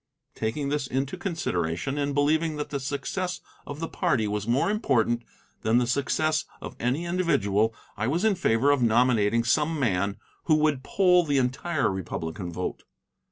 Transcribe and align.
Taking 0.33 0.69
this 0.69 0.87
into 0.87 1.15
consideration, 1.15 1.99
and 1.99 2.15
believing 2.15 2.55
that 2.55 2.71
the 2.71 2.79
success 2.79 3.39
of 3.67 3.79
the 3.79 3.87
party 3.87 4.27
was 4.27 4.47
more 4.47 4.71
important 4.71 5.21
than 5.61 5.77
the 5.77 5.85
success 5.85 6.45
of 6.59 6.75
any 6.79 7.05
individual, 7.05 7.75
I 7.95 8.07
was 8.07 8.25
in 8.25 8.33
favor 8.33 8.71
of 8.71 8.81
nominating 8.81 9.43
some 9.43 9.79
man 9.79 10.17
who 10.45 10.55
would 10.55 10.81
poll 10.81 11.23
the 11.23 11.37
entire 11.37 11.91
Republican 11.91 12.51
vote. 12.51 12.81